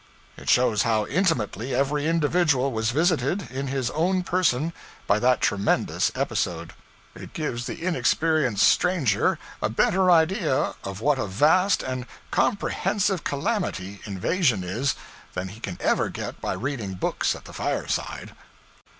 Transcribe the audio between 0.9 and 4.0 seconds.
intimately every individual was visited, in his